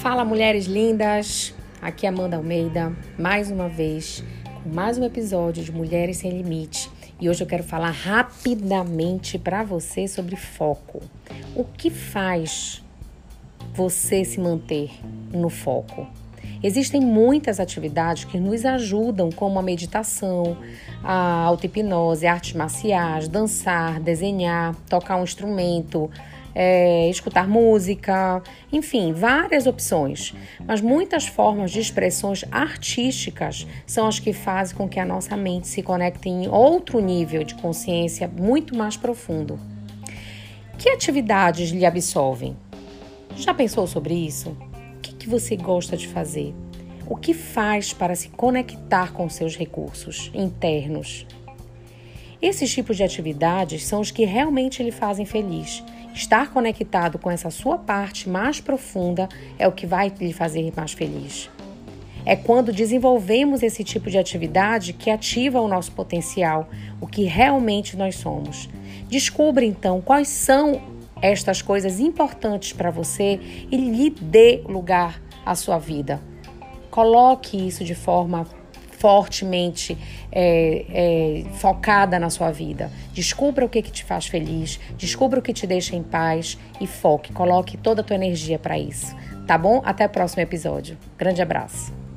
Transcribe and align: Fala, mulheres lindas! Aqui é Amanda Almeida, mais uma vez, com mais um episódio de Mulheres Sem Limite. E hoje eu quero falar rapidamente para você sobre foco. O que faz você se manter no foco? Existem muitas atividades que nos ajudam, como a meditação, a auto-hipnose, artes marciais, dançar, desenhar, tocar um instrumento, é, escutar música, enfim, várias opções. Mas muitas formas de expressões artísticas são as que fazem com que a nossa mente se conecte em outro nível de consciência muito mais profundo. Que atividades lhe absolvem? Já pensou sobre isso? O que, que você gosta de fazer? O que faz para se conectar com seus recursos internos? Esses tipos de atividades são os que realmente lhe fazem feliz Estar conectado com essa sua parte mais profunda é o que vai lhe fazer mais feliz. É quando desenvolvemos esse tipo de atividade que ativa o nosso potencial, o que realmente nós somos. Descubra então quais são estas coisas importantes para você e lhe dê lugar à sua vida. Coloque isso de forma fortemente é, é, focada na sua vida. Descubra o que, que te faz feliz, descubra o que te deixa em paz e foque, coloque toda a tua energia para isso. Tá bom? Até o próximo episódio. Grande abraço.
Fala, 0.00 0.24
mulheres 0.24 0.64
lindas! 0.64 1.54
Aqui 1.82 2.06
é 2.06 2.08
Amanda 2.08 2.38
Almeida, 2.38 2.90
mais 3.18 3.50
uma 3.50 3.68
vez, 3.68 4.24
com 4.62 4.70
mais 4.70 4.96
um 4.96 5.04
episódio 5.04 5.62
de 5.62 5.70
Mulheres 5.70 6.16
Sem 6.16 6.30
Limite. 6.30 6.90
E 7.20 7.28
hoje 7.28 7.42
eu 7.42 7.46
quero 7.46 7.62
falar 7.62 7.90
rapidamente 7.90 9.38
para 9.38 9.62
você 9.62 10.08
sobre 10.08 10.36
foco. 10.36 11.02
O 11.54 11.64
que 11.64 11.90
faz 11.90 12.82
você 13.74 14.24
se 14.24 14.40
manter 14.40 14.90
no 15.30 15.50
foco? 15.50 16.08
Existem 16.62 17.02
muitas 17.02 17.60
atividades 17.60 18.24
que 18.24 18.40
nos 18.40 18.64
ajudam, 18.64 19.30
como 19.30 19.58
a 19.58 19.62
meditação, 19.62 20.56
a 21.04 21.42
auto-hipnose, 21.44 22.26
artes 22.26 22.54
marciais, 22.54 23.28
dançar, 23.28 24.00
desenhar, 24.00 24.74
tocar 24.88 25.16
um 25.16 25.24
instrumento, 25.24 26.10
é, 26.54 27.08
escutar 27.08 27.48
música, 27.48 28.42
enfim, 28.72 29.12
várias 29.12 29.66
opções. 29.66 30.34
Mas 30.66 30.80
muitas 30.80 31.26
formas 31.26 31.70
de 31.70 31.80
expressões 31.80 32.44
artísticas 32.50 33.66
são 33.86 34.06
as 34.06 34.18
que 34.18 34.32
fazem 34.32 34.76
com 34.76 34.88
que 34.88 35.00
a 35.00 35.04
nossa 35.04 35.36
mente 35.36 35.68
se 35.68 35.82
conecte 35.82 36.28
em 36.28 36.48
outro 36.48 37.00
nível 37.00 37.44
de 37.44 37.54
consciência 37.54 38.28
muito 38.28 38.76
mais 38.76 38.96
profundo. 38.96 39.58
Que 40.78 40.88
atividades 40.88 41.70
lhe 41.70 41.84
absolvem? 41.84 42.56
Já 43.36 43.52
pensou 43.54 43.86
sobre 43.86 44.14
isso? 44.14 44.56
O 44.96 45.00
que, 45.00 45.14
que 45.14 45.28
você 45.28 45.56
gosta 45.56 45.96
de 45.96 46.08
fazer? 46.08 46.54
O 47.06 47.16
que 47.16 47.34
faz 47.34 47.92
para 47.92 48.14
se 48.14 48.28
conectar 48.28 49.12
com 49.12 49.28
seus 49.28 49.56
recursos 49.56 50.30
internos? 50.32 51.26
Esses 52.40 52.72
tipos 52.72 52.96
de 52.96 53.02
atividades 53.02 53.84
são 53.84 54.00
os 54.00 54.10
que 54.10 54.24
realmente 54.24 54.82
lhe 54.82 54.90
fazem 54.90 55.26
feliz 55.26 55.82
Estar 56.14 56.50
conectado 56.50 57.18
com 57.18 57.30
essa 57.30 57.50
sua 57.50 57.78
parte 57.78 58.28
mais 58.28 58.60
profunda 58.60 59.28
é 59.58 59.66
o 59.66 59.72
que 59.72 59.86
vai 59.86 60.12
lhe 60.20 60.32
fazer 60.32 60.72
mais 60.76 60.92
feliz. 60.92 61.48
É 62.26 62.36
quando 62.36 62.72
desenvolvemos 62.72 63.62
esse 63.62 63.82
tipo 63.82 64.10
de 64.10 64.18
atividade 64.18 64.92
que 64.92 65.10
ativa 65.10 65.60
o 65.60 65.68
nosso 65.68 65.92
potencial, 65.92 66.68
o 67.00 67.06
que 67.06 67.24
realmente 67.24 67.96
nós 67.96 68.16
somos. 68.16 68.68
Descubra 69.08 69.64
então 69.64 70.00
quais 70.00 70.28
são 70.28 70.80
estas 71.22 71.62
coisas 71.62 72.00
importantes 72.00 72.72
para 72.72 72.90
você 72.90 73.40
e 73.70 73.76
lhe 73.76 74.10
dê 74.10 74.62
lugar 74.66 75.20
à 75.44 75.54
sua 75.54 75.78
vida. 75.78 76.20
Coloque 76.90 77.56
isso 77.56 77.84
de 77.84 77.94
forma 77.94 78.46
fortemente 79.00 79.96
é, 80.30 80.84
é, 80.90 81.44
focada 81.54 82.18
na 82.18 82.28
sua 82.28 82.50
vida. 82.50 82.92
Descubra 83.14 83.64
o 83.64 83.68
que, 83.68 83.80
que 83.80 83.90
te 83.90 84.04
faz 84.04 84.26
feliz, 84.26 84.78
descubra 84.96 85.40
o 85.40 85.42
que 85.42 85.54
te 85.54 85.66
deixa 85.66 85.96
em 85.96 86.02
paz 86.02 86.58
e 86.80 86.86
foque, 86.86 87.32
coloque 87.32 87.78
toda 87.78 88.02
a 88.02 88.04
tua 88.04 88.14
energia 88.14 88.58
para 88.58 88.78
isso. 88.78 89.16
Tá 89.46 89.56
bom? 89.56 89.80
Até 89.84 90.04
o 90.04 90.08
próximo 90.08 90.42
episódio. 90.42 90.98
Grande 91.18 91.40
abraço. 91.40 92.09